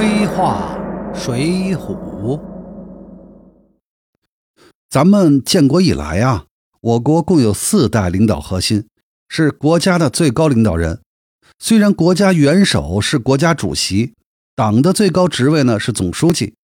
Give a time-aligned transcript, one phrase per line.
[0.00, 0.78] 黑话
[1.14, 2.40] 水浒。
[4.88, 6.46] 咱们建国以来啊，
[6.80, 8.86] 我国共有四代领导核心，
[9.28, 11.02] 是国家的最高领导人。
[11.58, 14.14] 虽然国家元首是国家主席，
[14.56, 16.54] 党的最高职位呢是总书记，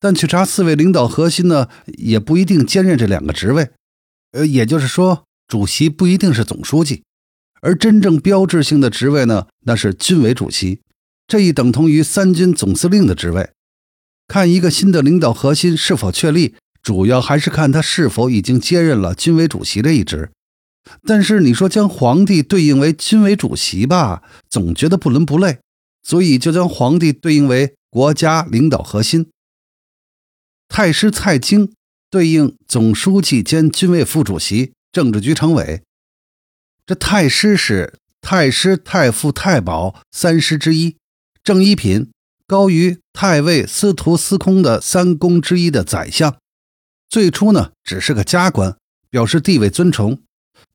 [0.00, 1.68] 但去查四位领导核心呢，
[1.98, 3.68] 也不一定兼任这两个职位。
[4.32, 7.02] 呃，也就是说，主席不一定是总书记，
[7.60, 10.80] 而真正标志性的职位呢，那是军委主席。
[11.30, 13.50] 这一等同于三军总司令的职位。
[14.26, 20.32] 看一个新的领导核心是否确立，主要还是看他是否已经接任了军委主席这一职。
[21.04, 25.60] 但是你说将皇帝对应为军委主席吧，总觉得不伦不类，
[26.02, 29.30] 所以就将皇帝对应为国家领导核心。
[30.68, 31.72] 太师蔡京
[32.10, 35.82] 对应总书记兼军委副主席、政治局常委。
[36.84, 40.96] 这太师是太师、太傅、太保三师之一。
[41.42, 42.10] 正一品
[42.46, 46.36] 高于太尉、司徒、司空的三公之一的宰相，
[47.08, 48.76] 最初呢只是个加官，
[49.08, 50.18] 表示地位尊崇。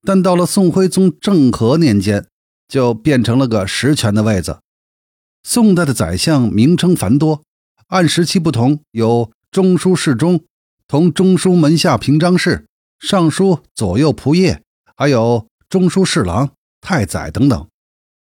[0.04, 2.26] 但到了宋徽宗政和年间，
[2.68, 4.60] 就变成了个实权的位子。
[5.44, 7.44] 宋代的宰相名称繁多，
[7.88, 10.44] 按时期不同，有中书侍中、
[10.88, 12.66] 同中书门下平章事、
[13.00, 14.62] 尚书左右仆射，
[14.96, 16.52] 还有中书侍郎、
[16.82, 17.68] 太宰等等。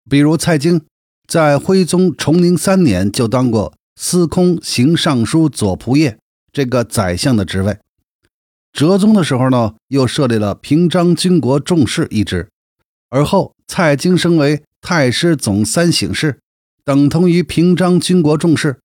[0.07, 0.81] 比如蔡京。
[1.29, 6.17] 在徽宗崇宁三年就当过司空行尚书左仆射
[6.51, 7.77] 这个宰相的职位。
[8.73, 12.49] 哲宗的时候呢，又设立了平章军国重事一职。
[13.09, 16.39] 而后蔡京升为太师总三省事，
[16.83, 18.79] 等同于平章军国重事。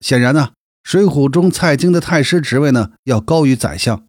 [0.00, 4.06] 显然呢，《水浒》中蔡京的太师职位呢要高于宰相。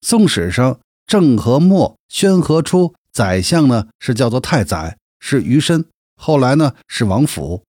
[0.00, 5.84] 宋史上郑和末、宣和初，宰相呢是叫做太宰，是余身。
[6.20, 7.62] 后来呢是王府。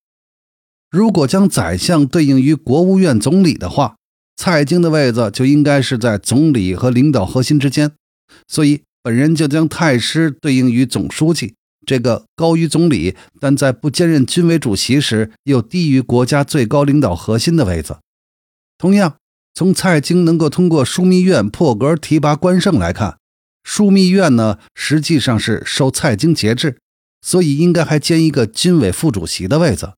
[0.89, 3.95] 如果将宰相对应于国务院总理的话，
[4.35, 7.91] 蔡京的位子就应该是在总理和领导核心之间。
[8.47, 11.53] 所以本人就将太师对应于总书记，
[11.85, 17.99] 这个高于总理，但在不兼任军委主席时又低于国家最高领导核心的位子。
[18.79, 19.17] 同样，
[19.53, 23.19] 从蔡京能够通过枢密院破格提拔关胜来看，
[23.63, 26.77] 枢密院呢实际上是受蔡京节制。
[27.21, 29.93] 所以应该还兼一个军委副主席的位子。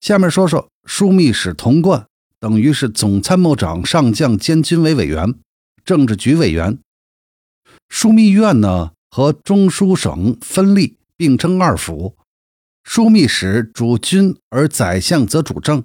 [0.00, 2.06] 下面说说枢密使童贯，
[2.40, 5.34] 等于是总参谋长上将兼军委委员、
[5.84, 6.78] 政治局委员。
[7.88, 12.16] 枢密院呢和中书省分立，并称二府。
[12.84, 15.84] 枢密使主军，而宰相则主政。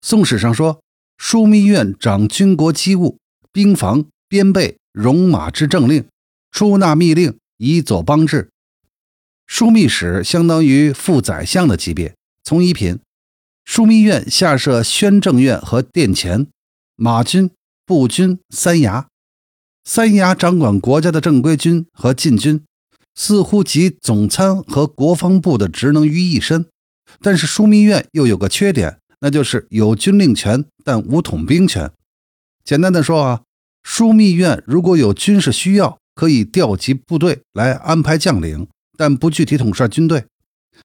[0.00, 0.80] 宋史上说，
[1.16, 3.18] 枢密院掌军国机务、
[3.52, 6.08] 兵防、编备、戎马之政令，
[6.50, 8.50] 出纳密令，以佐邦制。
[9.48, 12.14] 枢密使相当于副宰相的级别，
[12.44, 12.98] 从一品。
[13.66, 16.46] 枢密院下设宣政院和殿前、
[16.96, 17.50] 马军、
[17.84, 19.06] 步军三衙，
[19.84, 22.62] 三衙掌管国家的正规军和禁军，
[23.14, 26.66] 似乎集总参和国防部的职能于一身。
[27.20, 31.90] 但是枢密院又有个缺点，那就是有军令权，但无统兵权。
[32.64, 33.42] 简单的说啊，
[33.82, 38.66] 枢密院如果有军事需要，可以调集部队来安排将领。
[38.98, 40.26] 但不具体统帅军队，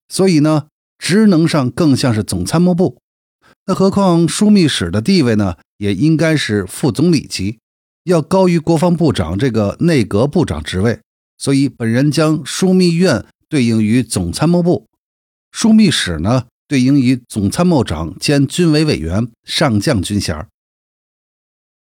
[0.08, 0.68] 所以呢，
[1.00, 3.00] 职能上更像是总参谋部。
[3.66, 7.58] 那何况枢密使的地位呢，也应该是副总理级，
[8.04, 11.00] 要高于国防部长这个内阁部长职位。
[11.40, 14.88] 所以本人将枢密院对应于总参谋部，
[15.52, 20.48] 枢密使呢对应于总参谋长兼军委委员、上将军衔。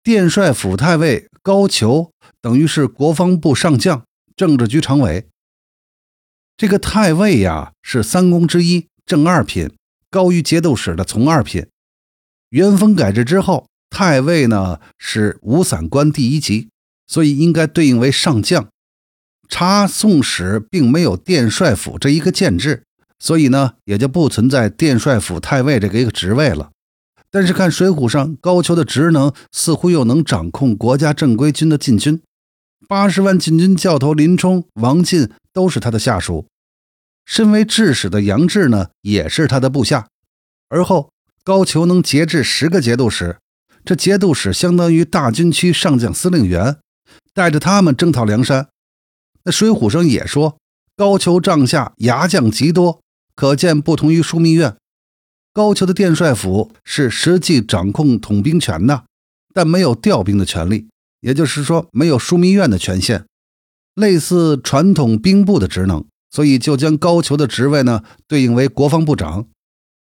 [0.04, 2.10] 殿帅府太尉高俅
[2.40, 4.04] 等于是国防部上将、
[4.36, 5.26] 政治局常委。
[6.62, 9.68] 这个太尉呀是三公之一，正二品，
[10.08, 11.66] 高于节度使的从二品。
[12.50, 16.68] 元丰改制之后，太尉呢是五散官第一级，
[17.08, 18.68] 所以应该对应为上将。
[19.48, 22.84] 查宋史并没有殿帅府这一个建制，
[23.18, 26.70] 所以呢也就不存在殿帅府太尉这个一个职位了。
[27.32, 32.22] 但是看《水浒》上高俅的职能，似乎又能掌控国家正规军的禁军，
[32.86, 36.46] 八十万禁军教头林冲、王进都是他的下属。
[37.24, 40.08] 身为制使的杨志呢，也是他的部下。
[40.68, 41.12] 而后
[41.44, 43.38] 高俅能节制十个节度使，
[43.84, 46.78] 这节度使相当于大军区上将司令员，
[47.34, 48.68] 带着他们征讨梁山。
[49.44, 50.56] 那《水浒》上也说，
[50.96, 53.00] 高俅帐下牙将极多，
[53.34, 54.76] 可见不同于枢密院。
[55.52, 59.04] 高俅的殿帅府是实际掌控统兵权的，
[59.52, 60.88] 但没有调兵的权利，
[61.20, 63.26] 也就是说没有枢密院的权限，
[63.94, 66.04] 类似传统兵部的职能。
[66.32, 69.46] 所以就将高俅的职位呢对应为国防部长。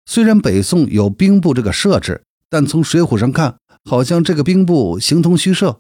[0.08, 5.80] 虽然北宋有兵部这个设置，但从《水浒》上看，好像这个兵部形同虚设。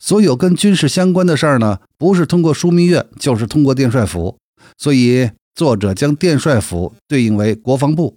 [0.00, 4.38] 所有跟军事相关的事儿呢，不是通过枢密院，就是通过殿帅府。
[4.76, 8.16] 所以作者将殿帅府对应为国防部。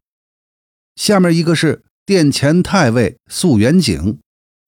[0.96, 4.20] 下面一个是殿前太尉肃元景，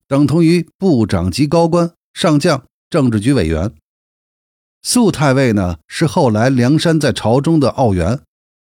[0.08, 3.72] 等同于部长级高官、上将、政治局委员。
[4.82, 8.20] 肃太尉呢，是后来梁山在朝中的奥员。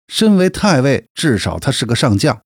[0.07, 2.35] 身为太尉，至少他是个上将。《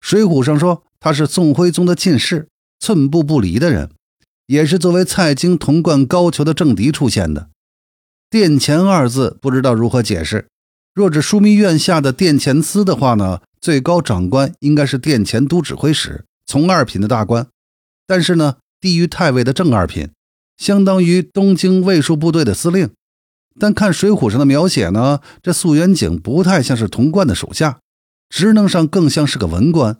[0.00, 2.48] 水浒》上说他是宋徽宗的近侍，
[2.80, 3.90] 寸步不离的人，
[4.46, 7.50] 也是作为蔡京童贯高俅的政敌出现的。
[8.28, 10.48] 殿前二字不知道如何解释。
[10.92, 17.46] 若指枢密院下的殿前司的话呢，最高长官应该是殿前都指挥使，从二品的大官。
[18.08, 20.10] 但是呢，低于太尉的正二品，
[20.58, 22.90] 相当于东京卫戍部队的司令。
[23.58, 27.80] 但看《水浒》上的描写呢，这素元景不太像是童贯的属下，
[28.28, 29.96] 职能上更像是个文官，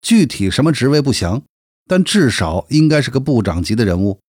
[0.00, 1.42] 具体什么职位不详，
[1.86, 4.20] 但至少应该是个部长级的人物。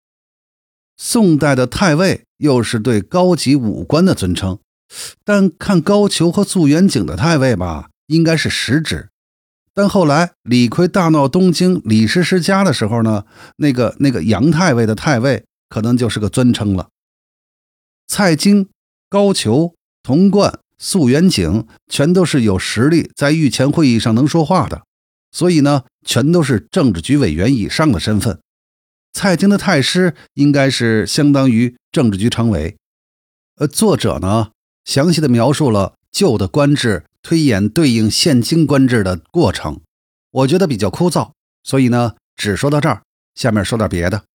[0.98, 4.60] 宋代的太尉又是对高级武官的尊称，
[5.24, 9.08] 但看高俅和素元景的太尉吧，应该是实职。
[9.74, 13.26] 但后来李逵大闹东京李师师家的时候呢，
[13.58, 16.90] 那个那个杨太尉的太尉可能就是个尊称了。
[18.08, 18.70] 蔡京、
[19.10, 19.74] 高俅、
[20.04, 24.84] 童贯、肃元景，全都是有实力，在御前会议上能说话的，
[25.32, 28.40] 所以呢，全都是政治局委员以上的身份。
[29.12, 32.76] 蔡京的太师应该是相当于政治局常委。
[33.56, 34.52] 呃，作者呢，
[34.84, 39.80] 详细的描述了旧的官制推演对应现今官制的过程，
[40.32, 41.32] 我觉得比较枯燥，
[41.64, 43.04] 所以呢，只说到这儿，
[43.34, 44.26] 下面说点别的。